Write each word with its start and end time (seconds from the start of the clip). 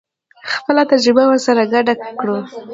خپله 0.55 0.81
تجربه 0.91 1.23
ورسره 1.27 1.63
ګډه 1.73 1.93
کړو. 2.19 2.37